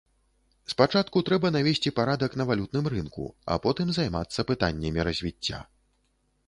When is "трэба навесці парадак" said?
1.27-2.31